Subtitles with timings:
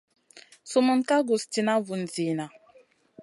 [0.69, 2.45] Sumun ka guss tìna vun zina.